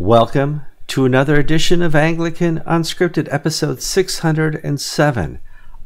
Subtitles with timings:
[0.00, 5.40] Welcome to another edition of Anglican Unscripted, episode 607.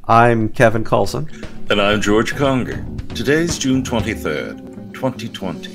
[0.04, 1.28] I'm Kevin Carlson.
[1.68, 2.86] And I'm George Conger.
[3.16, 5.73] Today's June 23rd, 2020.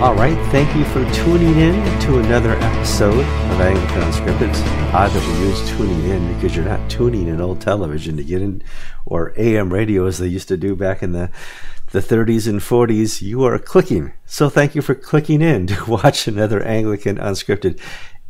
[0.00, 4.50] All right, thank you for tuning in to another episode of Anglican Unscripted.
[4.50, 4.60] It's
[4.92, 8.62] odd we use tuning in because you're not tuning in old television to get in,
[9.06, 11.30] or AM radio as they used to do back in the,
[11.92, 13.22] the 30s and 40s.
[13.22, 14.12] You are clicking.
[14.26, 17.80] So thank you for clicking in to watch another Anglican Unscripted.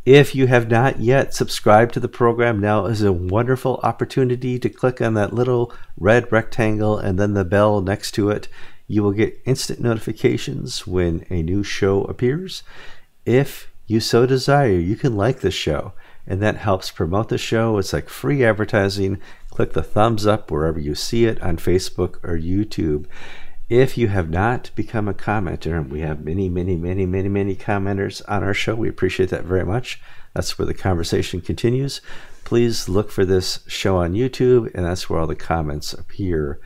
[0.05, 4.69] If you have not yet subscribed to the program, now is a wonderful opportunity to
[4.69, 8.47] click on that little red rectangle and then the bell next to it
[8.87, 12.63] you will get instant notifications when a new show appears.
[13.25, 15.93] If you so desire, you can like the show,
[16.25, 17.77] and that helps promote the show.
[17.77, 19.19] It's like free advertising.
[19.49, 23.05] Click the thumbs up wherever you see it on Facebook or YouTube.
[23.69, 27.55] If you have not become a commenter, and we have many, many, many, many, many
[27.55, 30.01] commenters on our show, we appreciate that very much.
[30.33, 31.99] That's where the conversation continues.
[32.45, 36.61] Please look for this show on YouTube, and that's where all the comments appear.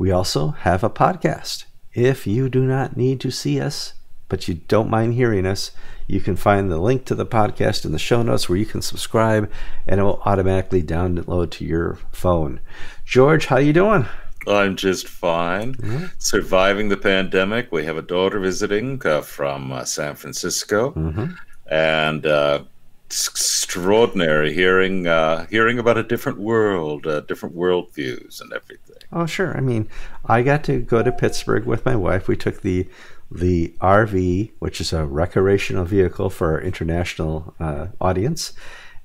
[0.00, 1.66] We also have a podcast.
[1.92, 3.92] If you do not need to see us,
[4.30, 5.72] but you don't mind hearing us,
[6.06, 8.80] you can find the link to the podcast in the show notes where you can
[8.80, 9.52] subscribe
[9.86, 12.60] and it will automatically download to your phone.
[13.04, 14.06] George, how you doing?
[14.48, 15.74] I'm just fine.
[15.74, 16.06] Mm-hmm.
[16.16, 17.70] Surviving the pandemic.
[17.70, 20.92] We have a daughter visiting uh, from uh, San Francisco.
[20.92, 21.32] Mm-hmm.
[21.70, 22.62] And uh,
[23.10, 28.96] extraordinary hearing uh, hearing about a different world, uh, different worldviews, and everything.
[29.12, 29.56] Oh, sure.
[29.56, 29.88] I mean,
[30.24, 32.28] I got to go to Pittsburgh with my wife.
[32.28, 32.88] We took the
[33.30, 38.52] the RV, which is a recreational vehicle for our international uh, audience,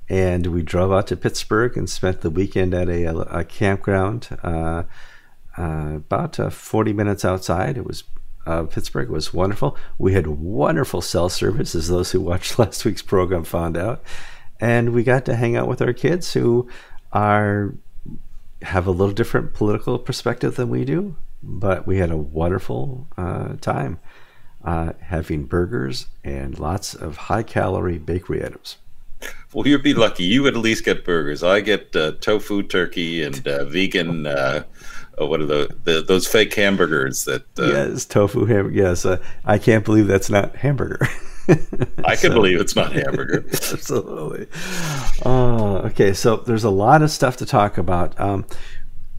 [0.10, 3.06] and we drove out to Pittsburgh and spent the weekend at a,
[3.40, 4.38] a campground.
[4.44, 4.84] Uh,
[5.58, 7.78] uh, about uh, 40 minutes outside.
[7.78, 8.04] It was
[8.46, 9.78] uh, Pittsburgh was wonderful.
[9.98, 14.04] We had wonderful cell service, as those who watched last week's program found out,
[14.60, 16.70] and we got to hang out with our kids who
[17.12, 17.74] are
[18.62, 21.16] have a little different political perspective than we do.
[21.44, 24.00] But we had a wonderful uh, time
[24.64, 28.78] uh, having burgers and lots of high calorie bakery items.
[29.54, 30.24] Well, you'd be lucky.
[30.24, 31.44] You would at least get burgers.
[31.44, 34.28] I get uh, tofu turkey and uh, vegan
[35.20, 37.44] uh, what are the, the, those fake hamburgers that?
[37.58, 38.76] Uh, yes, tofu hamburger.
[38.76, 41.08] Yes, uh, I can't believe that's not hamburger.
[42.04, 43.46] I can so, believe it's not hamburger.
[43.52, 44.48] absolutely.
[45.26, 48.20] Uh, okay, so there's a lot of stuff to talk about.
[48.20, 48.46] Um,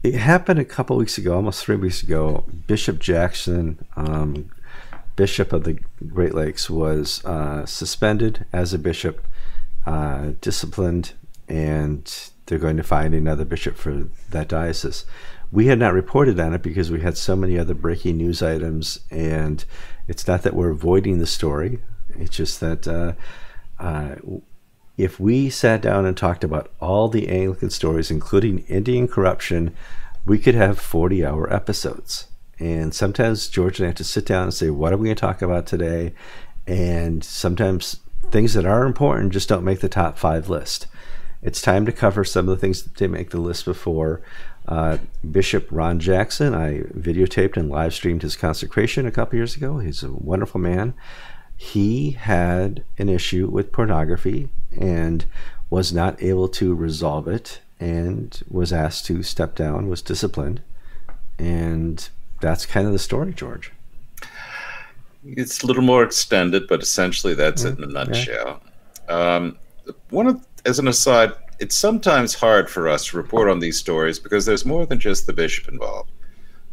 [0.03, 2.45] it happened a couple weeks ago, almost three weeks ago.
[2.67, 4.51] Bishop Jackson, um,
[5.15, 9.25] Bishop of the Great Lakes, was uh, suspended as a bishop,
[9.85, 11.13] uh, disciplined,
[11.47, 15.05] and they're going to find another bishop for that diocese
[15.51, 18.99] we had not reported on it because we had so many other breaking news items,
[19.09, 19.63] and
[20.07, 21.79] it's not that we're avoiding the story.
[22.09, 23.13] It's just that uh,
[23.79, 24.15] uh,
[24.97, 29.75] if we sat down and talked about all the Anglican stories, including Indian corruption,
[30.25, 32.27] we could have 40 hour episodes.
[32.59, 35.15] And sometimes George and I have to sit down and say, What are we going
[35.15, 36.13] to talk about today?
[36.65, 40.87] And sometimes things that are important just don't make the top five list.
[41.41, 44.21] It's time to cover some of the things that didn't make the list before.
[44.67, 44.97] Uh,
[45.31, 49.79] Bishop Ron Jackson, I videotaped and live streamed his consecration a couple years ago.
[49.79, 50.93] He's a wonderful man.
[51.55, 55.25] He had an issue with pornography and
[55.69, 60.61] was not able to resolve it and was asked to step down, was disciplined.
[61.39, 62.07] And
[62.41, 63.71] that's kind of the story, George.
[65.25, 68.61] It's a little more extended, but essentially that's yeah, it in a nutshell.
[69.07, 69.15] Yeah.
[69.15, 69.57] Um,
[70.09, 74.19] one of, as an aside, it's sometimes hard for us to report on these stories
[74.19, 76.11] because there's more than just the bishop involved.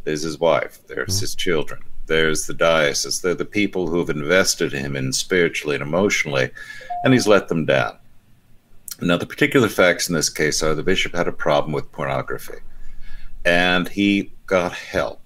[0.03, 1.21] There's his wife, there's mm-hmm.
[1.21, 6.51] his children, there's the diocese, they're the people who've invested him in spiritually and emotionally,
[7.03, 7.97] and he's let them down.
[9.01, 12.59] Now, the particular facts in this case are the bishop had a problem with pornography,
[13.45, 15.21] and he got help,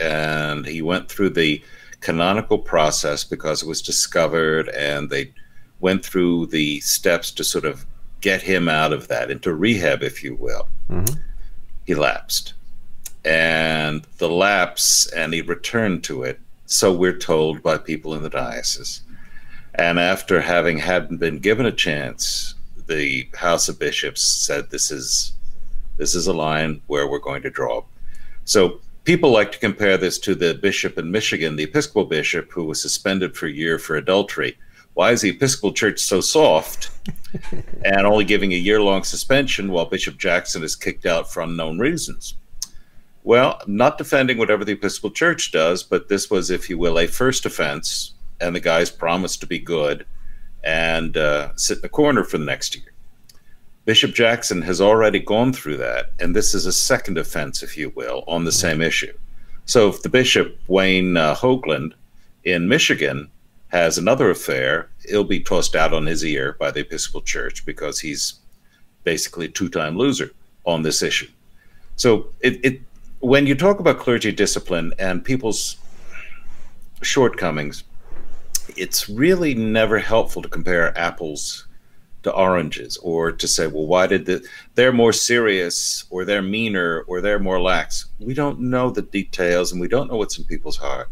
[0.00, 1.62] and he went through the
[2.00, 5.32] canonical process because it was discovered, and they
[5.78, 7.86] went through the steps to sort of
[8.22, 10.68] get him out of that into rehab, if you will.
[10.88, 11.20] Mm-hmm.
[11.84, 12.54] He lapsed,
[13.24, 16.40] and the lapse, and he returned to it.
[16.64, 19.02] So we're told by people in the diocese.
[19.74, 22.54] And after having hadn't been given a chance,
[22.86, 25.32] the House of Bishops said this is
[25.98, 27.84] this is a line where we're going to draw.
[28.44, 32.64] So people like to compare this to the bishop in Michigan, the Episcopal bishop who
[32.64, 34.56] was suspended for a year for adultery.
[34.94, 36.90] Why is the Episcopal Church so soft?
[37.84, 41.78] and only giving a year long suspension while Bishop Jackson is kicked out for unknown
[41.78, 42.34] reasons.
[43.24, 47.06] Well, not defending whatever the Episcopal Church does, but this was, if you will, a
[47.06, 50.04] first offense, and the guys promised to be good
[50.64, 52.92] and uh, sit in the corner for the next year.
[53.84, 57.90] Bishop Jackson has already gone through that, and this is a second offense, if you
[57.90, 59.12] will, on the same issue.
[59.64, 61.94] So if the bishop, Whayne uh, Hougland,
[62.44, 63.30] in Michigan,
[63.72, 67.98] has another affair, he'll be tossed out on his ear by the Episcopal Church because
[67.98, 68.34] he's
[69.02, 70.30] basically a two-time loser
[70.64, 71.28] on this issue.
[71.96, 72.82] So it, it
[73.20, 75.78] when you talk about clergy discipline and people's
[77.00, 77.84] shortcomings,
[78.76, 81.66] it's really never helpful to compare apples
[82.24, 87.04] to oranges or to say, well, why did the, they're more serious or they're meaner
[87.06, 88.06] or they're more lax.
[88.20, 91.08] We don't know the details and we don't know what's in people's heart.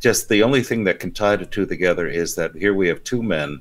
[0.00, 3.04] Just the only thing that can tie the two together is that here we have
[3.04, 3.60] two men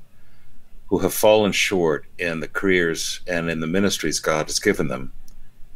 [0.88, 5.12] who have fallen short in the careers and in the ministries God has given them,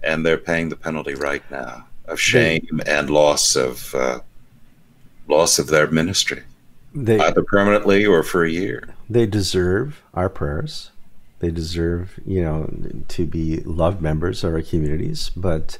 [0.01, 4.19] and they're paying the penalty right now of shame and loss of uh,
[5.27, 6.43] loss of their ministry.
[6.95, 8.93] They, either permanently or for a year.
[9.09, 10.91] They deserve our prayers.
[11.39, 12.69] They deserve, you know,
[13.09, 15.31] to be loved members of our communities.
[15.35, 15.77] But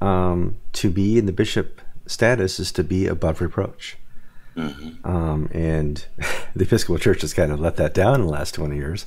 [0.00, 3.96] um, to be in the bishop status is to be above reproach.
[4.60, 5.06] Mm-hmm.
[5.06, 6.04] Um, and
[6.54, 9.06] the Episcopal Church has kind of let that down in the last 20 years.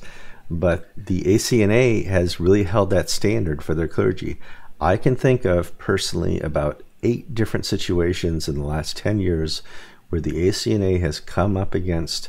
[0.50, 4.38] But the ACNA has really held that standard for their clergy.
[4.80, 9.62] I can think of personally about eight different situations in the last 10 years
[10.08, 12.28] where the ACNA has come up against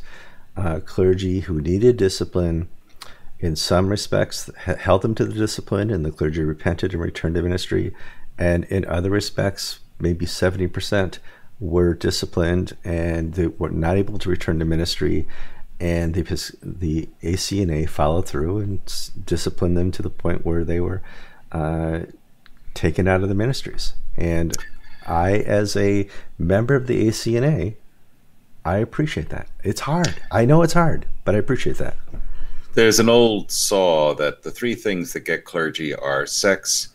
[0.56, 2.70] uh, clergy who needed discipline.
[3.40, 7.42] In some respects, held them to the discipline, and the clergy repented and returned to
[7.42, 7.94] ministry.
[8.38, 11.20] And in other respects, maybe 70%
[11.60, 15.28] were disciplined and they were not able to return to ministry.
[15.80, 16.24] And the,
[16.62, 21.02] the ACNA followed through and disciplined them to the point where they were
[21.52, 22.02] uh,
[22.74, 23.94] taken out of the ministries.
[24.16, 24.56] And
[25.06, 26.08] I, as a
[26.38, 27.76] member of the ACNA,
[28.64, 29.48] I appreciate that.
[29.64, 30.22] It's hard.
[30.32, 31.98] I know it's hard, but I appreciate that.
[32.74, 36.90] There's an old saw that the three things that get clergy are sex,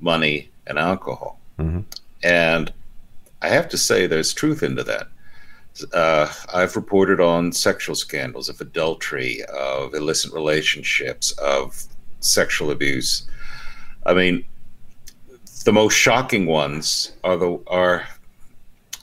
[0.00, 1.38] money, and alcohol.
[1.58, 1.80] Mm-hmm.
[2.22, 2.72] And
[3.42, 5.08] I have to say, there's truth into that.
[5.92, 11.84] Uh, I've reported on sexual scandals of adultery, of illicit relationships, of
[12.20, 13.28] sexual abuse.
[14.04, 14.44] I mean,
[15.64, 18.06] the most shocking ones are the are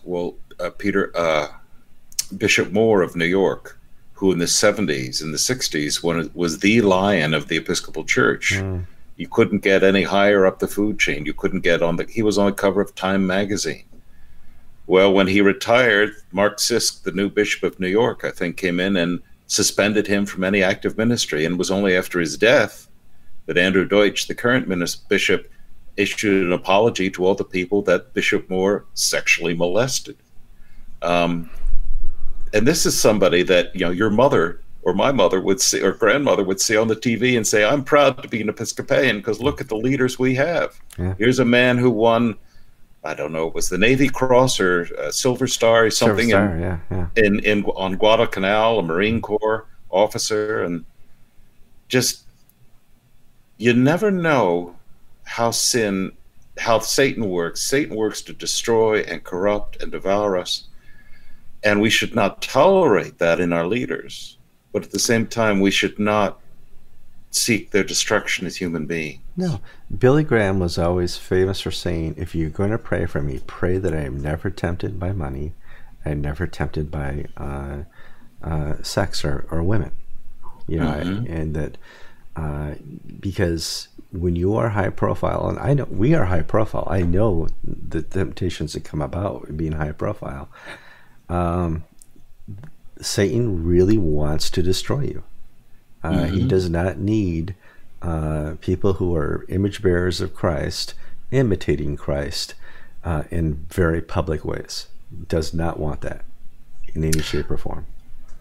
[0.04, 1.48] well uh, Peter uh,
[2.38, 3.80] Bishop Moore of New York,
[4.14, 8.04] who in the 70s and the 60s when it was the lion of the Episcopal
[8.04, 8.54] Church.
[8.56, 8.86] Mm.
[9.16, 11.26] You couldn't get any higher up the food chain.
[11.26, 13.86] You couldn't get on the he was on the cover of Time magazine.
[14.88, 18.80] Well, when he retired, Mark Sisk, the new Bishop of New York, I think, came
[18.80, 21.46] in and suspended him from any active ministry.
[21.46, 22.88] And it was only after his death
[23.46, 24.68] that Andrew Dietsche, the current
[25.10, 25.50] bishop,
[25.98, 30.18] issued an apology to all the people that Bishop Moore sexually molested.
[31.02, 31.50] Um,
[32.54, 35.92] and this is somebody that you know your mother or my mother would see or
[35.92, 39.42] grandmother would see on the TV and say, "I'm proud to be an Episcopalian because
[39.42, 41.16] look at the leaders we have." Yeah.
[41.18, 42.36] Here's a man who won.
[43.04, 46.56] I don't know, it was the Navy Cross or uh, Silver Star or something Star,
[46.56, 47.08] in, yeah, yeah.
[47.16, 50.84] in in on Guadalcanal, a Marine Corps officer, and
[51.88, 52.24] just
[53.58, 54.76] you never know
[55.24, 56.12] how sin,
[56.58, 57.62] how Satan works.
[57.62, 60.68] Satan works to destroy and corrupt and devour us.
[61.64, 64.38] And we should not tolerate that in our leaders.
[64.72, 66.40] But at the same time, we should not
[67.32, 69.22] seek their destruction as human beings.
[69.36, 69.60] No.
[69.96, 73.78] Billy Graham was always famous for saying, if you're going to pray for me, pray
[73.78, 75.54] that I am never tempted by money
[76.04, 77.84] and never tempted by uh,
[78.42, 79.92] uh, sex or, or women.
[80.68, 81.32] You know, mm-hmm.
[81.32, 81.78] and that
[82.36, 82.76] uh,
[83.20, 87.48] because when you are high profile, and I know we are high profile, I know
[87.64, 90.50] the temptations that come about being high profile.
[91.30, 91.84] Um,
[93.00, 95.24] Satan really wants to destroy you.
[96.04, 96.36] Uh, mm-hmm.
[96.36, 97.56] He does not need
[98.02, 100.94] uh, people who are image bearers of Christ
[101.32, 102.54] imitating Christ
[103.04, 104.88] uh, in very public ways.
[105.28, 106.26] Does not want that
[106.94, 107.86] in any shape or form.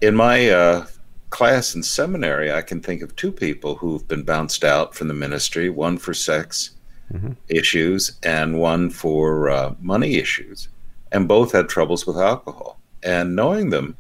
[0.01, 0.87] In my uh,
[1.31, 5.15] class in seminary, I can think of two people who've been bounced out from the
[5.15, 6.73] ministry one for sex
[7.13, 7.33] mm-hmm.
[7.49, 10.69] issues and one for uh, money issues.
[11.13, 12.81] And both had troubles with alcohol.
[13.03, 13.97] And knowing them,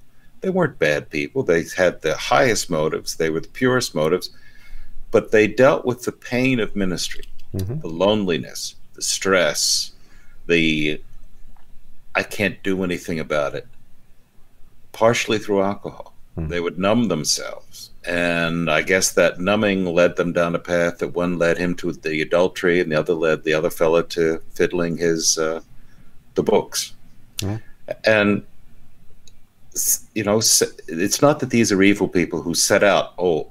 [0.46, 1.42] they weren't bad people.
[1.42, 4.30] They had the highest motives, they were the purest motives,
[5.10, 7.80] but they dealt with the pain of ministry, mm-hmm.
[7.80, 9.90] the loneliness, the stress,
[10.46, 11.00] the
[12.14, 13.66] I can't do anything about it,
[14.92, 16.14] partially through alcohol.
[16.38, 16.48] Mm.
[16.48, 21.08] They would numb themselves and I guess that numbing led them down a path that
[21.08, 24.96] one led him to the adultery, and the other led the other fellow to fiddling
[24.96, 25.60] his uh,
[26.36, 26.94] the books.
[28.04, 28.44] And
[30.14, 33.14] you know, it's not that these are evil people who set out.
[33.18, 33.50] Oh,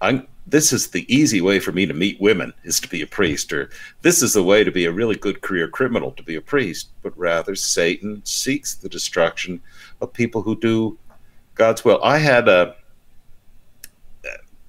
[0.00, 0.26] I'm.
[0.48, 3.52] This is the easy way for me to meet women is to be a priest,
[3.52, 3.68] or
[4.02, 6.90] this is the way to be a really good career criminal to be a priest.
[7.02, 9.60] But rather, Satan seeks the destruction
[10.00, 10.98] of people who do
[11.56, 12.00] God's will.
[12.04, 12.76] I had a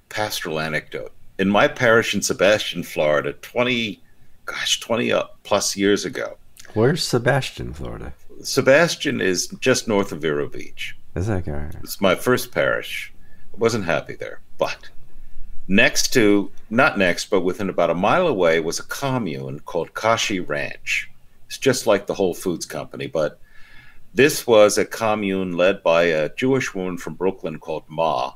[0.08, 1.12] pastoral anecdote.
[1.38, 4.02] In my parish in Sebastian, Florida, 20,
[4.46, 6.36] gosh, 20 uh, plus years ago.
[6.74, 8.12] Where's Sebastian, Florida?
[8.42, 10.96] Sebastian is just north of Vero Beach.
[11.14, 11.74] Is that right?
[11.82, 13.12] It's my first parish.
[13.54, 14.40] I wasn't happy there.
[14.58, 14.90] But
[15.66, 20.40] next to, not next, but within about a mile away was a commune called Kashi
[20.40, 21.10] Ranch.
[21.46, 23.40] It's just like the Whole Foods Company, but
[24.14, 28.32] this was a commune led by a Jewish woman from Brooklyn called Ma.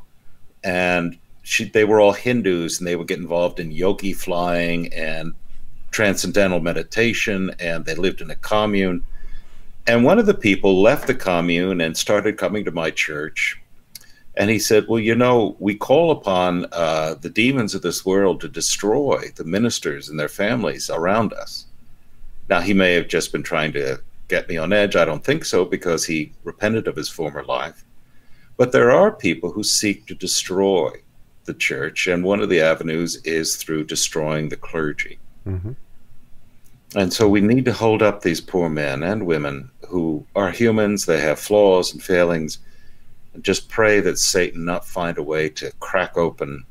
[0.63, 5.35] And she, they were all Hindus and they would get involved in yogi flying and
[5.91, 7.55] transcendental meditation.
[7.59, 9.03] And they lived in a commune.
[9.87, 13.61] And one of the people left the commune and started coming to my church.
[14.37, 18.41] And he said, Well, you know, we call upon uh, the demons of this world
[18.41, 21.67] to destroy the ministers and their families around us.
[22.49, 24.97] Now, he may have just been trying to get me on edge.
[24.97, 27.85] I don't think so because he repented of his former life.
[28.57, 30.91] But there are people who seek to destroy
[31.45, 35.19] the church, and one of the avenues is through destroying the clergy.
[35.47, 35.73] Mm-hmm.
[36.95, 41.07] And so we need to hold up these poor men and women who are humans,
[41.07, 42.59] they have flaws and failings,
[43.33, 46.65] and just pray that Satan not find a way to crack open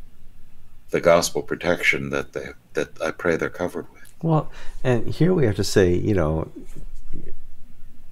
[0.92, 4.14] the gospel protection that they that I pray they're covered with.
[4.22, 4.52] Well,
[4.84, 6.52] and here we have to say, you know,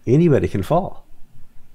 [0.07, 1.05] anybody can fall.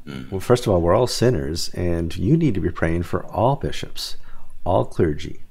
[0.07, 0.31] Mm.
[0.31, 3.57] Well, first of all, we're all sinners, and you need to be praying for all
[3.57, 4.17] bishops
[4.65, 5.43] all clergy,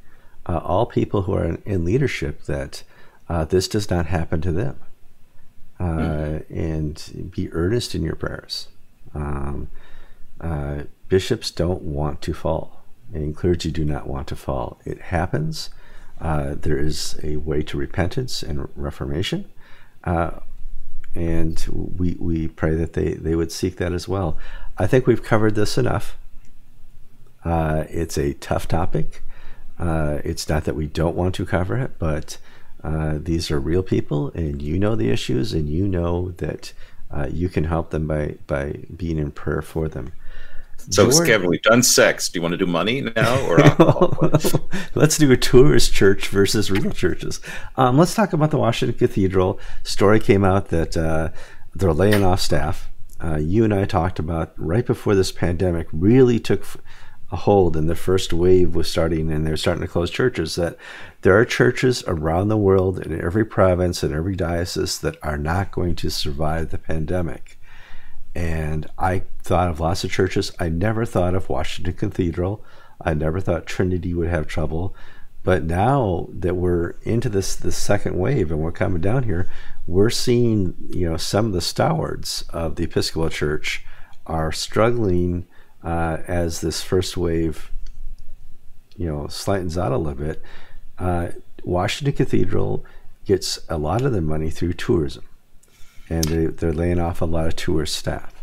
[0.47, 2.83] uh, all people who are in, in leadership, that
[3.29, 4.79] uh, this does not happen to them.
[5.79, 6.59] Uh, mm-hmm.
[6.59, 8.67] And be earnest in your prayers.
[9.13, 9.69] Um,
[10.39, 14.79] uh, bishops don't want to fall, and clergy do not want to fall.
[14.85, 15.69] It happens.
[16.21, 19.49] Uh, there is a way to repentance and reformation.
[20.03, 20.39] Uh,
[21.15, 24.37] and we, we pray that they, they would seek that as well.
[24.77, 26.17] I think we've covered this enough.
[27.45, 29.21] Uh, it's a tough topic.
[29.77, 32.37] Uh, it's not that we don't want to cover it, but
[32.83, 36.73] uh, these are real people, and you know the issues, and you know that
[37.11, 40.11] uh, you can help them by by being in prayer for them.
[40.89, 42.27] So, George, Kevin, we've done sex.
[42.27, 43.57] Do you want to do money now, or
[44.95, 47.39] let's do a tourist church versus real churches?
[47.77, 49.59] Um, let's talk about the Washington Cathedral.
[49.83, 51.29] Story came out that uh,
[51.73, 52.89] they're laying off staff.
[53.23, 56.65] Uh, you and I talked about right before this pandemic really took
[57.33, 60.77] a hold and the first wave was starting and they're starting to close churches that
[61.21, 65.71] there are churches around the world in every province and every diocese that are not
[65.71, 67.59] going to survive the pandemic.
[68.35, 70.51] And i thought of lots of churches.
[70.59, 72.63] I never thought of washington cathedral.
[73.01, 74.95] I never thought trinity would have trouble.
[75.43, 79.49] But now that we're into this the second wave and we're coming down here
[79.87, 83.85] we're seeing you know some of the stalwarts of the episcopal church
[84.25, 85.45] are struggling
[85.83, 87.71] uh, as this first wave,
[88.95, 90.41] you know, slightens out a little bit,
[90.99, 91.29] uh,
[91.63, 92.85] Washington Cathedral
[93.25, 95.23] gets a lot of their money through tourism,
[96.09, 98.33] and they, they're laying off a lot of tour staff.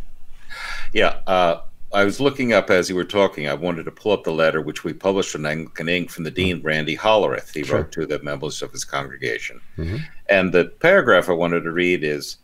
[0.92, 1.60] Yeah, uh,
[1.92, 3.48] I was looking up as you were talking.
[3.48, 6.30] I wanted to pull up the letter which we published in Anglican Ink from the
[6.30, 6.66] Dean mm-hmm.
[6.66, 7.52] Randy Hollerith.
[7.52, 7.78] He sure.
[7.78, 9.96] wrote to the members of his congregation, mm-hmm.
[10.28, 12.36] and the paragraph I wanted to read is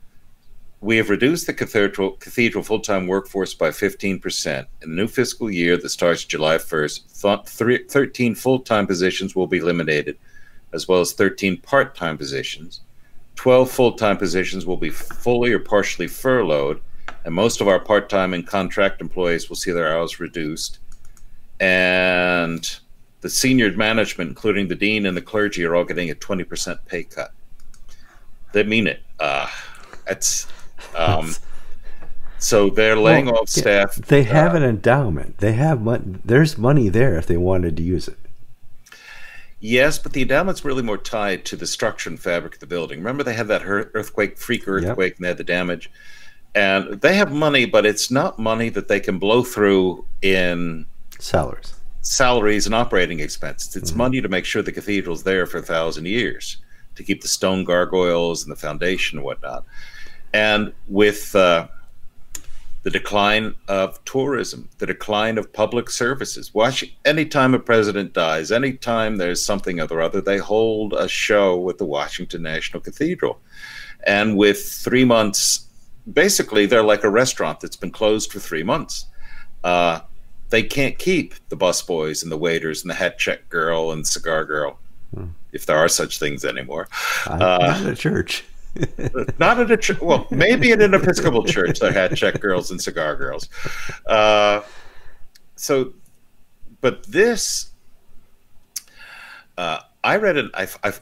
[0.80, 4.66] we have reduced the cathedral, cathedral full time workforce by 15%.
[4.82, 9.46] In the new fiscal year that starts July 1st, th- 13 full time positions will
[9.46, 10.18] be eliminated,
[10.72, 12.80] as well as 13 part time positions.
[13.36, 16.80] 12 full time positions will be fully or partially furloughed,
[17.24, 20.78] and most of our part time and contract employees will see their hours reduced.
[21.58, 22.78] And
[23.22, 27.04] the senior management, including the dean and the clergy, are all getting a 20% pay
[27.04, 27.32] cut.
[28.52, 29.02] They mean it.
[29.18, 29.48] Uh,
[30.06, 30.46] that's
[30.96, 31.34] um,
[32.38, 33.96] so they're laying well, off staff.
[33.96, 35.38] They have uh, an endowment.
[35.38, 36.18] They have money.
[36.24, 38.18] There's money there if they wanted to use it.
[39.58, 42.98] Yes, but the endowment's really more tied to the structure and fabric of the building.
[42.98, 45.16] Remember, they had that earthquake, freak earthquake, yep.
[45.18, 45.90] and they had the damage.
[46.54, 50.86] And they have money, but it's not money that they can blow through in
[51.18, 53.76] salaries, salaries and operating expenses.
[53.76, 53.98] It's mm-hmm.
[53.98, 56.58] money to make sure the cathedral's there for a thousand years
[56.94, 59.64] to keep the stone gargoyles and the foundation and whatnot.
[60.36, 61.68] And with uh,
[62.82, 66.52] the decline of tourism, the decline of public services.
[66.52, 71.78] Watch anytime a president dies, anytime there's something or other, they hold a show at
[71.78, 73.40] the Washington National Cathedral.
[74.06, 75.66] And with three months,
[76.12, 79.06] basically, they're like a restaurant that's been closed for three months.
[79.64, 80.00] Uh,
[80.50, 84.44] they can't keep the busboys and the waiters and the hat check girl and cigar
[84.44, 84.78] girl,
[85.14, 85.28] hmm.
[85.52, 86.88] if there are such things anymore.
[87.26, 88.44] Uh, not a church.
[89.38, 90.00] not at a church.
[90.00, 93.48] Well, maybe at an Episcopal church, that had check girls and cigar girls.
[94.06, 94.62] Uh,
[95.56, 95.94] so,
[96.80, 97.70] but this,
[99.56, 100.50] uh, I read it.
[100.54, 100.92] I, I,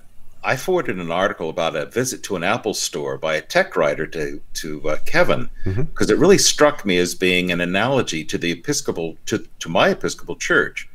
[0.42, 4.06] I forwarded an article about a visit to an Apple store by a tech writer
[4.08, 6.10] to to uh, Kevin because mm-hmm.
[6.10, 10.36] it really struck me as being an analogy to the Episcopal to to my Episcopal
[10.36, 10.88] church.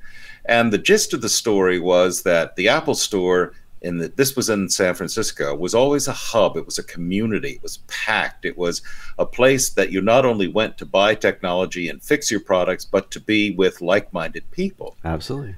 [0.46, 4.50] And the gist of the story was that the Apple store in the, this was
[4.50, 6.58] in San Francisco was always a hub.
[6.58, 7.52] It was a community.
[7.52, 8.46] It was packed.
[8.46, 8.82] It was
[9.18, 13.12] a place that you not only went to buy technology and fix your products, but
[13.12, 14.98] to be with like-minded people.
[15.06, 15.56] Absolutely.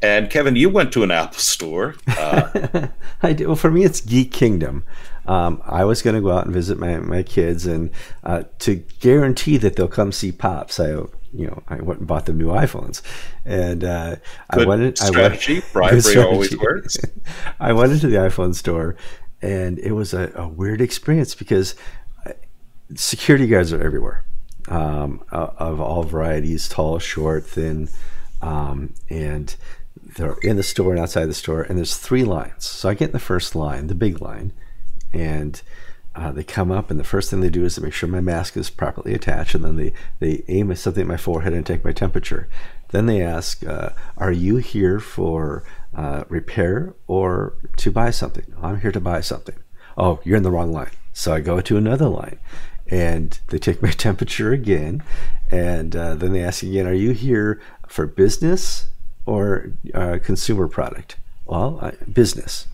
[0.00, 1.94] And Kevin, you went to an Apple store.
[2.08, 2.88] Uh,
[3.22, 3.46] I do.
[3.46, 4.82] Well, for me, it's Geek Kingdom.
[5.26, 7.90] Um, I was going to go out and visit my, my kids, and
[8.24, 12.26] uh, to guarantee that they'll come see Pops, I you know I went and bought
[12.26, 13.02] them new iPhones,
[13.44, 14.16] and uh,
[14.50, 14.98] I went.
[14.98, 16.28] Strategy, I went, bribery strategy.
[16.28, 16.96] always works.
[17.60, 18.96] I went into the iPhone store,
[19.40, 21.74] and it was a, a weird experience because
[22.26, 22.32] uh,
[22.94, 24.24] security guards are everywhere,
[24.68, 27.88] um, of all varieties, tall, short, thin,
[28.40, 29.56] um, and
[30.16, 32.64] they're in the store and outside the store, and there's three lines.
[32.64, 34.52] So I get in the first line, the big line,
[35.12, 35.60] and
[36.14, 38.20] uh, they come up, and the first thing they do is to make sure my
[38.20, 41.64] mask is properly attached, and then they, they aim at something at my forehead and
[41.64, 42.48] take my temperature.
[42.90, 45.64] Then they ask, uh, Are you here for
[45.96, 48.44] uh, repair or to buy something?
[48.62, 49.56] I'm here to buy something.
[49.96, 50.90] Oh, you're in the wrong line.
[51.12, 52.38] So I go to another line
[52.90, 55.02] and they take my temperature again.
[55.50, 58.86] And uh, then they ask again, Are you here for business
[59.24, 61.16] or uh, consumer product?
[61.46, 62.66] Well, I, business.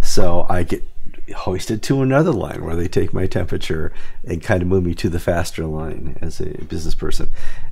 [0.00, 0.84] So I get
[1.32, 3.92] hoisted to another line where they take my temperature
[4.24, 7.30] and kind of move me to the faster line as a business person.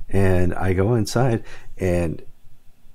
[0.09, 1.43] And I go inside,
[1.77, 2.23] and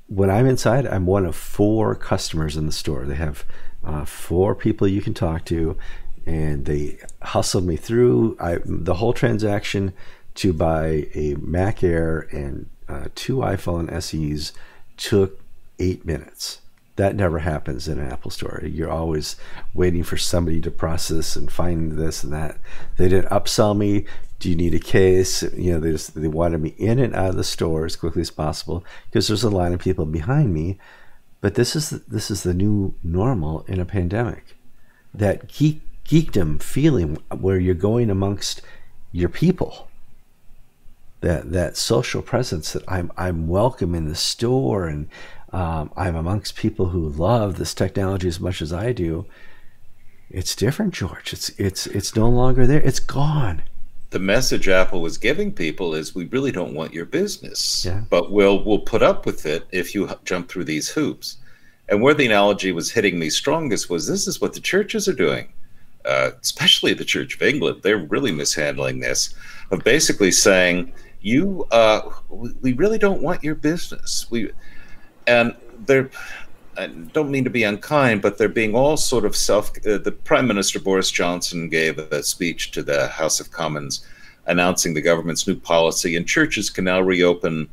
[0.06, 3.04] when I'm inside, I'm one of four customers in the store.
[3.04, 3.44] They have
[3.84, 5.76] uh, four people you can talk to,
[6.26, 9.92] and they hustled me through I, the whole transaction
[10.36, 14.52] to buy a Mac Air and uh, two iPhone SEs
[14.96, 15.40] took
[15.78, 16.60] eight minutes.
[16.98, 18.60] That never happens in an Apple store.
[18.64, 19.36] You're always
[19.72, 22.58] waiting for somebody to process and find this and that.
[22.96, 24.04] They didn't upsell me.
[24.40, 25.44] Do you need a case?
[25.56, 28.22] You know, they just they wanted me in and out of the store as quickly
[28.22, 30.76] as possible because there's a line of people behind me.
[31.40, 34.56] But this is this is the new normal in a pandemic.
[35.14, 38.60] That geek geekdom feeling where you're going amongst
[39.12, 39.88] your people
[41.20, 45.08] that that social presence that I'm I'm welcome in the store and
[45.52, 49.26] um, I'm amongst people who love this technology as much as I do.
[50.30, 51.32] It's different, George.
[51.32, 52.80] It's it's it's no longer there.
[52.80, 53.62] It's gone.
[54.10, 58.02] The message Apple was giving people is we really don't want your business, yeah.
[58.10, 61.38] but we'll we'll put up with it if you jump through these hoops.
[61.90, 65.14] And where the analogy was hitting me strongest was this is what the churches are
[65.14, 65.50] doing,
[66.04, 67.80] uh, especially the Church of England.
[67.82, 69.34] They're really mishandling this
[69.70, 74.50] of basically saying you uh, we really don't want your business we
[75.28, 75.54] and
[75.86, 76.10] they're
[76.76, 79.70] I don't mean to be unkind, but they're being all sort of self.
[79.78, 84.06] Uh, the Prime Minister Boris Johnson gave a speech to the House of Commons
[84.46, 87.68] announcing the government's new policy, and churches can now reopen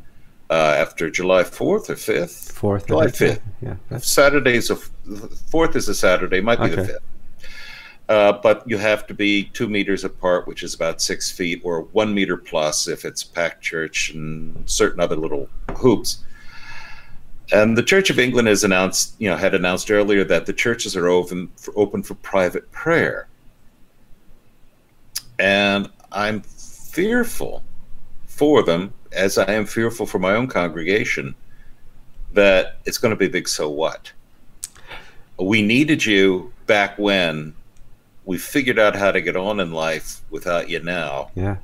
[0.50, 2.52] uh, after July 4th or 5th.
[2.52, 2.88] 4th.
[2.88, 3.42] July 5th.
[3.62, 3.98] Yeah.
[4.00, 6.76] Saturday's a 4th is a Saturday, might be okay.
[6.76, 6.98] the 5th.
[8.08, 11.84] Uh, but you have to be two meters apart, which is about six feet, or
[11.94, 16.24] one meter plus if it's packed church and certain other little hoops.
[17.52, 20.96] And the Church of England has announced, you know, had announced earlier that the churches
[20.96, 23.28] are open for, open for private prayer.
[25.38, 27.64] And I'm fearful
[28.26, 31.36] for them, as I am fearful for my own congregation,
[32.34, 33.48] that it's going to be big.
[33.48, 34.12] So what?
[35.38, 37.54] We needed you back when
[38.26, 41.30] we figured out how to get on in life without you now.
[41.36, 41.58] Yeah.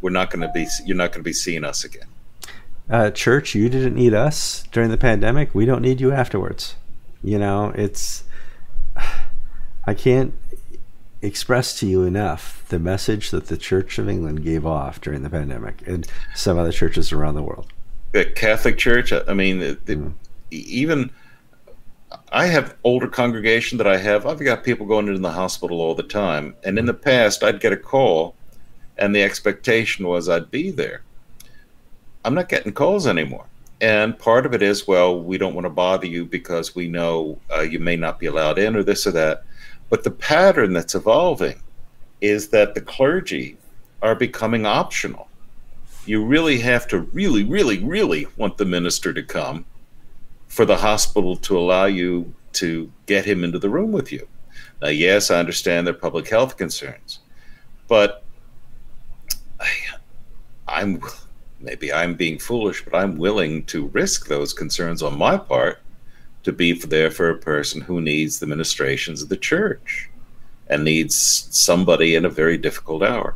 [0.00, 2.08] We're not going to be, you're not going to be seeing us again.
[2.90, 5.54] Uh, church, you didn't need us during the pandemic.
[5.54, 6.76] We don't need you afterwards.
[7.22, 8.24] You know, it's,
[9.86, 10.34] I can't
[11.20, 15.30] express to you enough the message that the Church of England gave off during the
[15.30, 17.72] pandemic and some other churches around the world.
[18.12, 20.12] The Catholic Church, I mean, the, mm.
[20.50, 21.10] even
[22.32, 24.26] I have older congregation that I have.
[24.26, 27.60] I've got people going into the hospital all the time, and in the past, I'd
[27.60, 28.34] get a call,
[28.96, 31.02] and the expectation was I'd be there.
[32.24, 33.46] I'm not getting calls anymore.
[33.80, 37.38] And part of it is, well, we don't want to bother you because we know
[37.54, 39.44] uh, you may not be allowed in or this or that.
[39.88, 41.62] But the pattern that's evolving
[42.20, 43.56] is that the clergy
[44.02, 45.28] are becoming optional.
[46.06, 49.64] You really have to really, really, really want the minister to come
[50.48, 54.26] for the hospital to allow you to get him into the room with you.
[54.82, 57.20] Now, yes, I understand their public health concerns,
[57.86, 58.24] but
[59.60, 59.68] I,
[60.66, 61.00] I'm
[61.60, 65.80] maybe I'm being foolish, but I'm willing to risk those concerns on my part
[66.44, 70.08] to be there for a person who needs the ministrations of the church
[70.68, 71.16] and needs
[71.50, 73.34] somebody in a very difficult hour.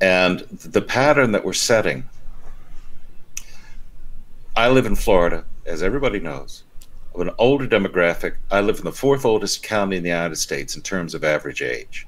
[0.00, 2.08] And the pattern that we're setting,
[4.56, 6.64] I live in Florida, as everybody knows,
[7.14, 8.36] of an older demographic.
[8.50, 11.62] I live in the fourth oldest county in the United States in terms of average
[11.62, 12.06] age.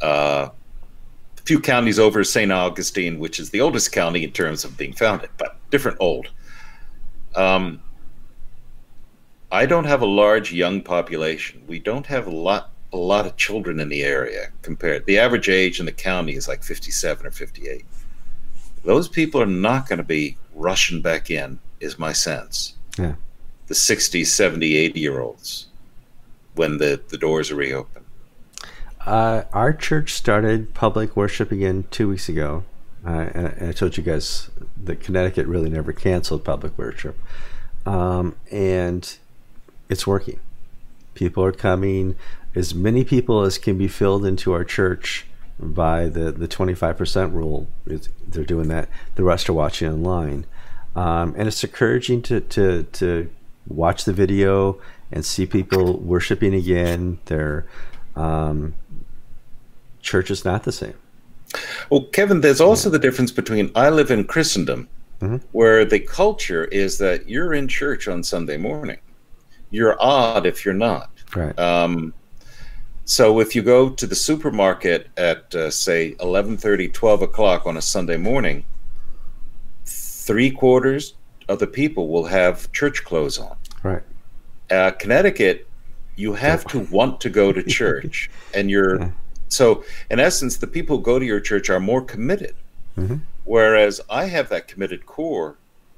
[0.00, 0.48] Uh,
[1.42, 2.52] a few counties over St.
[2.52, 6.28] Augustine, which is the oldest county in terms of being founded, but different old.
[7.34, 7.82] Um,
[9.50, 11.62] I don't have a large young population.
[11.66, 15.06] We don't have a lot a lot of children in the area compared.
[15.06, 17.86] The average age in the county is like 57 or 58.
[18.84, 22.74] Those people are not going to be rushing back in, is my sense.
[22.98, 23.14] Yeah.
[23.68, 25.68] The 60, 70, 80 year olds
[26.54, 28.01] when the, the doors are reopened.
[29.06, 32.64] Uh, our church started public worship again two weeks ago.
[33.04, 37.18] Uh, and, I told you guys that Connecticut really never canceled public worship.
[37.84, 39.18] Um, and
[39.88, 40.38] it's working.
[41.14, 42.14] People are coming
[42.54, 45.26] as many people as can be filled into our church
[45.58, 47.66] by the, the 25% rule.
[47.86, 48.88] It's, they're doing that.
[49.16, 50.46] The rest are watching online.
[50.94, 53.30] Um, and it's encouraging to, to, to
[53.66, 57.18] watch the video and see people worshiping again.
[57.26, 57.66] Their
[58.14, 58.74] um,
[60.02, 60.94] church is not the same.
[61.90, 64.88] Well, Kevin, there's also the difference between I live in Christendom,
[65.20, 65.36] mm-hmm.
[65.52, 68.98] where the culture is that you're in church on Sunday morning.
[69.70, 71.10] You're odd if you're not.
[71.34, 71.58] Right.
[71.58, 72.12] Um,
[73.04, 77.82] so if you go to the supermarket at uh, say 11:30, 12 o'clock on a
[77.82, 78.64] Sunday morning,
[79.84, 81.14] three quarters
[81.48, 83.56] of the people will have church clothes on.
[83.82, 84.02] Right.
[84.70, 85.68] Uh, Connecticut,
[86.16, 89.10] you have to want to go to church, and you're yeah.
[89.52, 92.54] So in essence, the people who go to your church are more committed.
[92.96, 93.16] Mm-hmm.
[93.44, 95.56] Whereas I have that committed core,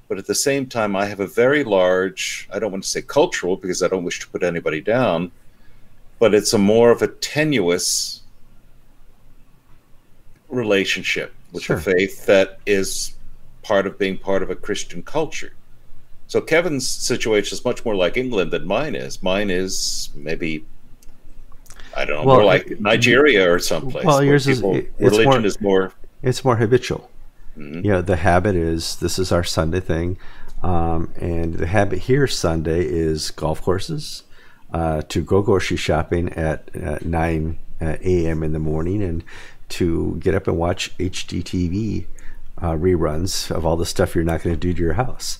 [0.09, 2.49] but at the same time, I have a very large.
[2.53, 5.33] I don't want to say cultural because I don't wish to put anybody down
[6.19, 8.23] but it's a more of a tenuous
[10.49, 11.77] relationship with sure.
[11.77, 13.15] the faith that is
[13.63, 15.53] part of being part of a Christian culture.
[16.27, 19.23] So Kevin's situation is much more like England than mine is.
[19.23, 20.65] Mine is maybe
[21.97, 24.05] I don't know, well, more like Nigeria or someplace.
[24.05, 25.93] Well, yours people, is religion more, is more.
[26.23, 27.11] It's more habitual.
[27.57, 27.85] Mm-hmm.
[27.85, 30.19] You know, the habit is this is our Sunday thing,
[30.63, 34.25] um, and the habit here Sunday is golf courses,
[34.73, 38.43] uh, to go grocery shopping at, at 9 uh, a.m.
[38.43, 39.23] in the morning and
[39.69, 42.07] to get up and watch HGTV
[42.59, 45.39] uh, reruns of all the stuff you're not going to do to your house.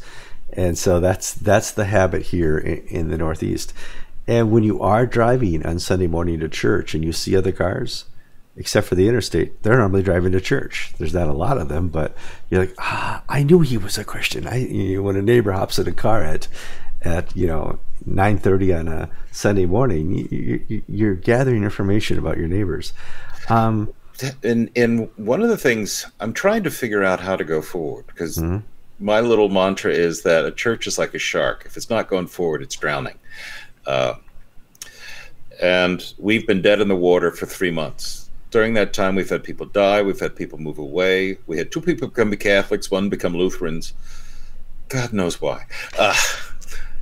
[0.53, 3.73] And so that's that's the habit here in, in, the Northeast.
[4.27, 8.07] And when you are driving on Sunday morning to church and you see other cars,
[8.57, 10.95] except for the interstate, they're normally driving to church.
[10.99, 12.17] There's not a lot of them, but
[12.51, 14.47] you're like, ah, I knew he was a Christian.
[14.47, 16.49] I you know, when a neighbor hops in a car at
[17.03, 22.93] at you know 9:30 on a Sunday morning, you, are gathering information about your neighbors.
[23.49, 23.93] Um,
[24.43, 28.07] and and one of the things I'm trying to figure out how to go forward
[28.07, 28.59] because mm-hmm.
[29.05, 31.65] my little mantra is that a church is like a shark.
[31.67, 33.19] If it's not going forward, it's drowning.
[33.87, 34.15] Uh,
[35.63, 38.31] and we've been dead in the water for three months.
[38.51, 40.03] During that time, we've had people die.
[40.03, 41.39] We've had people move away.
[41.47, 43.95] We had two people become Catholics, one become Lutherans.
[44.89, 45.67] God knows why.
[45.99, 46.15] Uh,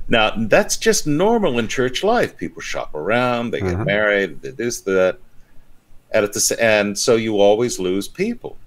[0.07, 2.37] now that's just normal in church life.
[2.37, 3.85] People shop around, they get uh-huh.
[3.85, 5.19] married, they this, that,
[6.11, 8.57] and at the and so you always lose people.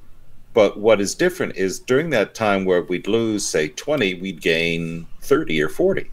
[0.53, 5.07] But what is different is during that time where we'd lose, say, twenty, we'd gain
[5.21, 6.11] thirty or forty.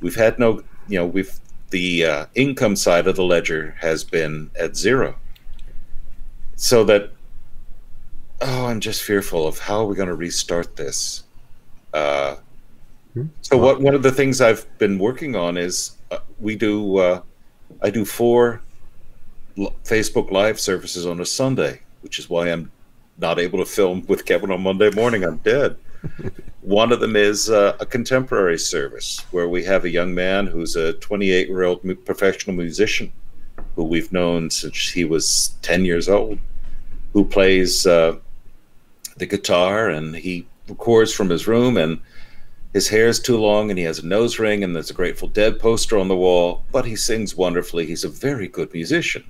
[0.00, 1.38] We've had no, you know, we've
[1.70, 5.16] the uh, income side of the ledger has been at zero.
[6.54, 7.10] So that,
[8.40, 11.24] oh, I'm just fearful of how are we going to restart this.
[11.92, 12.36] Uh,
[13.40, 17.22] so what one of the things I've been working on is uh, we do uh,
[17.80, 18.60] I do four
[19.58, 22.70] l- Facebook Live services on a Sunday, which is why I'm
[23.18, 25.24] not able to film with Kevin on Monday morning.
[25.24, 25.76] I'm dead.
[26.60, 30.76] One of them is uh, a contemporary service where we have a young man who's
[30.76, 33.12] a 28 year old professional musician
[33.74, 36.38] who we've known since he was 10 years old,
[37.12, 38.16] who plays uh,
[39.16, 42.00] the guitar and he records from his room and
[42.72, 45.28] his hair is too long and he has a nose ring and there's a Grateful
[45.28, 47.86] Dead poster on the wall, but he sings wonderfully.
[47.86, 49.24] He's a very good musician.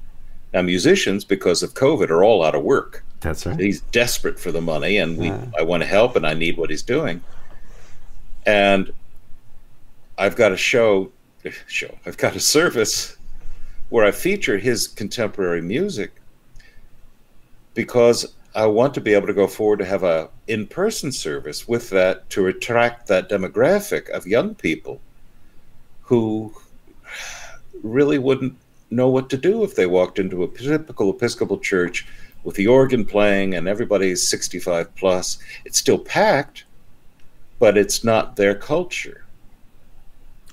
[0.52, 3.04] Now, musicians, because of COVID, are all out of work.
[3.26, 3.58] That's right.
[3.58, 6.70] He's desperate for the money, and we, I want to help, and I need what
[6.70, 7.20] he's doing.
[8.46, 8.92] And
[10.16, 11.10] I've got a show,
[11.66, 11.92] show.
[12.06, 13.16] I've got a service
[13.88, 16.12] where I feature his contemporary music
[17.74, 21.90] because I want to be able to go forward to have a in-person service with
[21.90, 25.00] that to attract that demographic of young people
[26.02, 26.54] who
[27.82, 28.56] really wouldn't
[28.90, 32.06] know what to do if they walked into a typical Episcopal church
[32.46, 35.36] with the organ playing and everybody's 65 plus.
[35.64, 36.64] It's still packed,
[37.58, 39.24] but it's not their culture.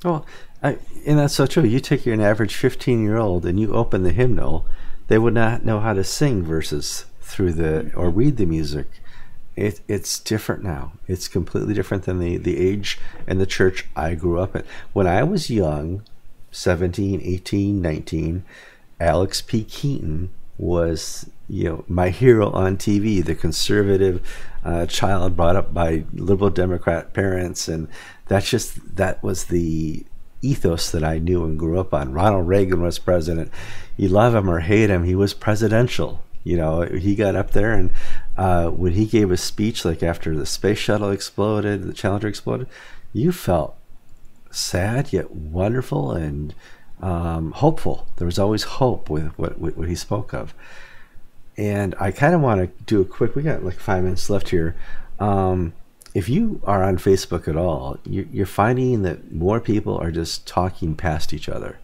[0.03, 0.25] Well,
[0.63, 1.63] I, and that's so true.
[1.63, 4.65] You take an average 15 year old and you open the hymnal,
[5.07, 8.87] they would not know how to sing verses through the or read the music.
[9.55, 10.93] It, it's different now.
[11.07, 14.63] It's completely different than the, the age and the church I grew up in.
[14.93, 16.01] When I was young,
[16.49, 18.43] 17, 18, 19,
[18.99, 19.63] Alex P.
[19.63, 24.25] Keaton was you know my hero on TV, the conservative
[24.63, 27.87] uh, child brought up by liberal Democrat parents, and
[28.27, 30.05] that's just that was the
[30.41, 32.13] ethos that I knew and grew up on.
[32.13, 33.51] Ronald Reagan was president.
[33.97, 36.21] You love him or hate him, he was presidential.
[36.43, 37.89] You know, he got up there and
[38.35, 42.67] uh, when he gave a speech, like after the space shuttle exploded, the Challenger exploded,
[43.13, 43.77] you felt
[44.51, 46.53] sad yet wonderful and
[47.01, 48.07] um, hopeful.
[48.17, 50.53] There was always hope with what, what he spoke of.
[51.57, 53.35] And I kind of want to do a quick.
[53.35, 54.75] We got like five minutes left here.
[55.19, 55.73] Um,
[56.13, 60.95] if you are on Facebook at all, you're finding that more people are just talking
[60.95, 61.79] past each other.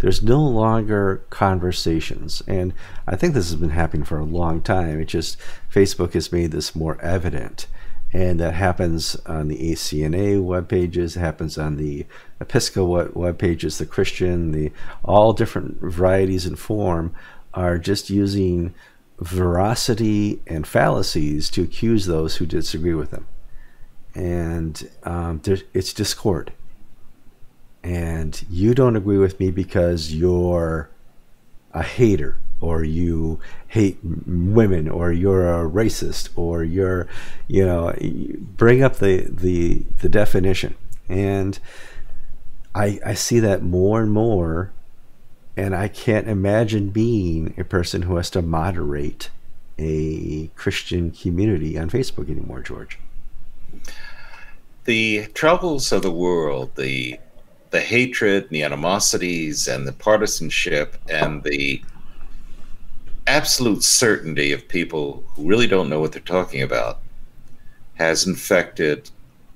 [0.00, 2.74] There's no longer conversations, and
[3.06, 5.00] I think this has been happening for a long time.
[5.00, 5.38] It just
[5.70, 7.66] Facebook has made this more evident
[8.14, 12.06] and that happens on the ACNA web pages, happens on the
[12.40, 14.70] Episcopal web pages, the Christian, the
[15.02, 17.12] all different varieties and form
[17.54, 18.72] are just using
[19.20, 23.26] veracity and fallacies to accuse those who disagree with them,
[24.14, 25.40] and um,
[25.72, 26.52] it's discord.
[27.82, 30.88] And you don't agree with me because you're
[31.74, 37.06] a hater or you hate women or you're a racist or you're
[37.48, 37.92] you know
[38.56, 40.74] bring up the the the definition
[41.08, 41.58] and
[42.74, 44.72] i i see that more and more
[45.56, 49.30] and i can't imagine being a person who has to moderate
[49.78, 52.98] a christian community on facebook anymore george
[54.84, 57.18] the troubles of the world the
[57.70, 61.82] the hatred and the animosities and the partisanship and the
[63.26, 67.00] absolute certainty of people who really don't know what they're talking about
[67.94, 69.10] has infected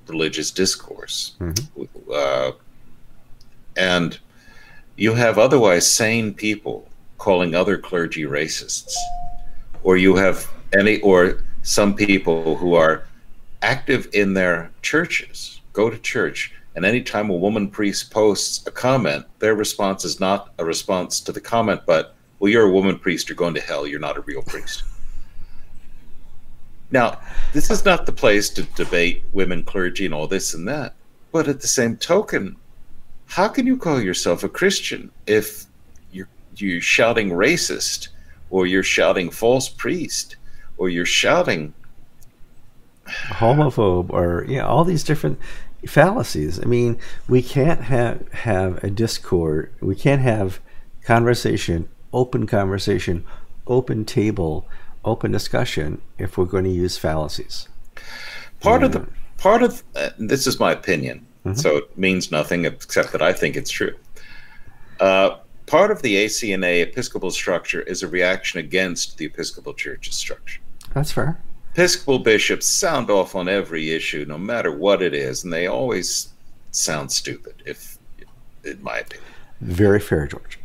[0.07, 1.35] religious discourse.
[1.39, 2.11] Mm-hmm.
[2.11, 2.51] Uh,
[3.77, 4.19] and
[4.99, 6.85] you have otherwise sane people
[7.17, 8.91] calling other clergy racists,
[9.81, 10.45] or you have
[10.77, 13.05] any, or some people who are
[13.61, 19.25] active in their churches, go to church, and anytime a woman priest posts a comment,
[19.39, 23.29] their response is not a response to the comment, but well, you're a woman priest,
[23.29, 24.83] you're going to hell, you're not a real priest.
[26.91, 27.19] Now,
[27.53, 30.95] this is not the place to debate women clergy and all this and that.
[31.31, 32.57] But at the same token,
[33.29, 35.65] how can you call yourself a Christian if
[36.11, 38.09] you're, you're shouting racist
[38.49, 40.35] or you're shouting false priest
[40.77, 41.73] or you're shouting
[43.07, 45.39] homophobe or yeah, all these different
[45.87, 46.59] fallacies.
[46.59, 49.73] I mean, we can't have have a discord.
[49.79, 50.59] We can't have
[51.03, 53.25] conversation open conversation,
[53.67, 54.67] open table,
[55.05, 57.67] open discussion if we're going to use fallacies.
[58.61, 58.85] Part yeah.
[58.87, 61.53] of the part of uh, this is my opinion, mm-hmm.
[61.53, 63.95] so it means nothing except that I think it's true.
[64.99, 70.61] Uh, part of the ACNA Episcopal structure is a reaction against the Episcopal Church's structure.
[70.93, 71.41] That's fair.
[71.73, 76.29] Episcopal bishops sound off on every issue, no matter what it is, and they always
[76.71, 77.97] sound stupid, if
[78.63, 79.25] in my opinion.
[79.61, 80.59] Very fair, George.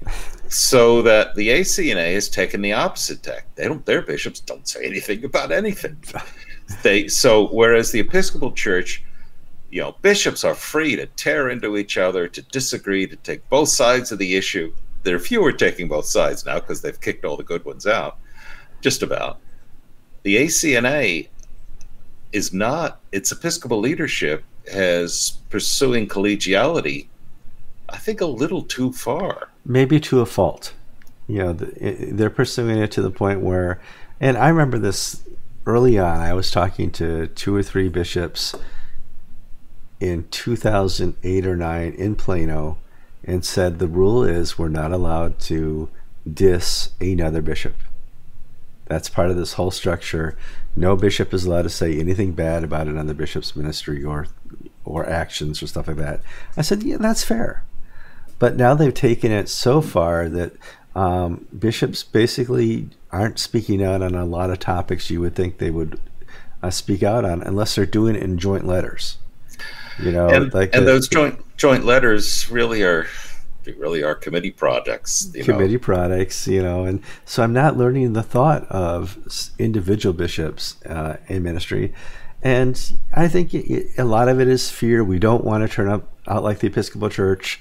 [0.48, 3.46] so that the ACNA has taken the opposite tack.
[3.54, 3.84] They don't.
[3.84, 5.96] Their bishops don't say anything about anything.
[6.82, 9.04] They so whereas the Episcopal Church,
[9.74, 13.68] you know, bishops are free to tear into each other, to disagree, to take both
[13.68, 14.72] sides of the issue.
[15.02, 18.18] There are fewer taking both sides now because they've kicked all the good ones out,
[18.80, 19.40] just about.
[20.22, 21.26] The ACNA
[22.30, 23.00] is not.
[23.10, 27.08] Its Episcopal leadership has pursuing collegiality
[27.88, 29.48] I think a little too far.
[29.66, 30.72] Maybe to a fault.
[31.26, 33.80] You know, they're pursuing it to the point where,
[34.20, 35.22] And I remember this
[35.66, 36.20] early on.
[36.20, 38.54] I was talking to two or three bishops
[40.00, 42.78] in 2008 or 9 in Plano
[43.24, 45.88] and said the rule is we're not allowed to
[46.30, 47.74] diss another bishop.
[48.86, 50.36] That's part of this whole structure.
[50.76, 54.26] No bishop is allowed to say anything bad about another bishop's ministry or
[54.84, 56.20] or actions or stuff like that.
[56.58, 57.64] I said, yeah, that's fair.
[58.38, 60.52] But now they've taken it so far that
[60.94, 65.70] um, bishops basically aren't speaking out on a lot of topics you would think they
[65.70, 65.98] would
[66.62, 69.18] uh, speak out on unless they're doing it in joint letters.
[69.98, 73.06] You know, and, like and the, those joint joint letters really are
[73.76, 75.30] really are committee projects.
[75.44, 75.78] committee know.
[75.78, 79.18] projects, you know, and so I'm not learning the thought of
[79.58, 81.94] individual bishops uh, in ministry,
[82.42, 82.80] and
[83.14, 85.02] I think it, a lot of it is fear.
[85.04, 87.60] We don't want to turn up out like the Episcopal Church.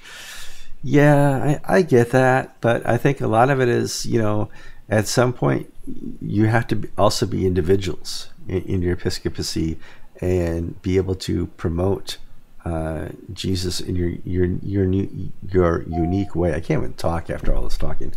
[0.82, 4.50] Yeah, I, I get that, but I think a lot of it is, you know,
[4.88, 5.72] at some point
[6.20, 9.78] you have to also be individuals in, in your episcopacy
[10.20, 12.18] and be able to promote
[12.64, 16.54] uh, Jesus in your your your new, your unique way.
[16.54, 18.12] I can't even talk after all this talking.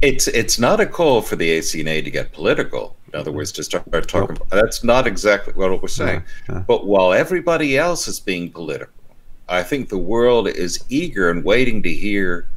[0.00, 2.96] It's it's not a call for the ACNA to get political.
[3.12, 4.36] In other words, to start talking.
[4.36, 4.48] Nope.
[4.48, 6.24] That's not exactly what we're saying.
[6.48, 6.64] Yeah, yeah.
[6.66, 8.94] But while everybody else is being political,
[9.46, 12.48] I think the world is eager and waiting to hear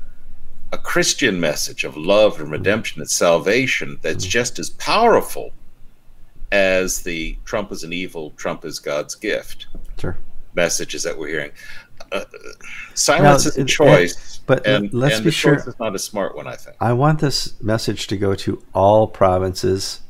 [0.71, 4.31] a Christian message of love and redemption and salvation that's mm-hmm.
[4.31, 5.51] just as powerful
[6.53, 9.67] as the Trump is an evil, Trump is God's gift.
[9.99, 10.17] Sure
[10.55, 11.51] messages that we're hearing.
[12.11, 12.23] Uh,
[12.93, 16.35] silence now, is a choice, but and, let's and be sure it's not a smart
[16.35, 16.47] one.
[16.47, 16.75] I think.
[16.79, 20.01] I want this message to go to all provinces,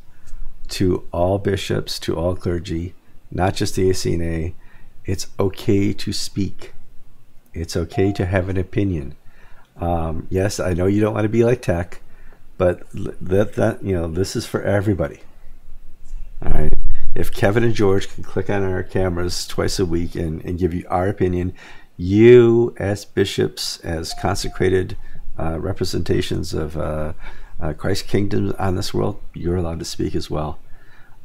[0.69, 2.95] to all bishops, to all clergy,
[3.31, 4.53] not just the ACNA.
[5.05, 6.73] It's okay to speak.
[7.53, 9.15] It's okay to have an opinion.
[9.77, 12.01] Um, yes, I know you don't want to be like TEC,
[12.57, 15.19] but that that you know this is for everybody.
[16.43, 16.84] All right
[17.15, 20.73] if Kevin and George can click on our cameras twice a week and, and give
[20.73, 21.53] you our opinion,
[21.97, 24.97] you as bishops, as consecrated
[25.39, 27.13] uh, representations of uh,
[27.59, 30.59] uh, Christ's kingdom on this world, you're allowed to speak as well.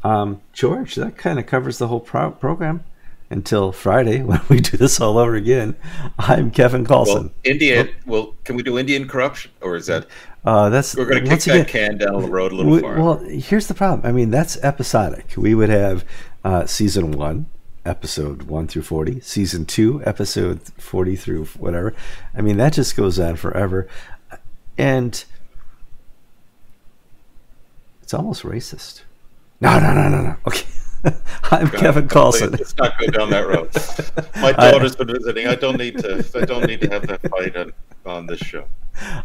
[0.04, 2.84] Um, George, that kind of covers the whole pro- program
[3.30, 5.76] until Friday when we do this all over again.
[6.18, 7.06] I'm Kevin Kallsen.
[7.06, 7.88] Well, Indian.
[7.88, 7.94] Oh.
[8.06, 10.06] Well, can we do Indian corruption, or is that?
[10.44, 13.00] Uh, that's we're going to kick that can down the road a little we, far.
[13.00, 14.06] Well, here's the problem.
[14.06, 15.34] I mean, that's episodic.
[15.36, 16.04] We would have
[16.44, 17.46] uh, season one,
[17.84, 21.94] episode one through forty, season two, episode forty through whatever.
[22.34, 23.86] I mean, that just goes on forever,
[24.76, 25.22] and
[28.02, 29.02] it's almost racist.
[29.60, 30.36] No, no, no, no, no.
[30.46, 30.64] Okay.
[31.50, 32.52] I'm God, Kevin Kallsen.
[32.52, 33.70] Let's not go down that road.
[34.42, 35.46] My daughter's been visiting.
[35.46, 36.22] I don't need to.
[36.34, 37.72] I don't need to have that fight on,
[38.04, 38.66] on this show.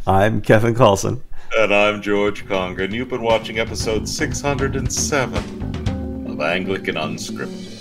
[0.08, 1.22] I'm Kevin Kallsen.
[1.58, 7.75] And I'm George Conger, and you've been watching episode 607 of Anglican Unscripted.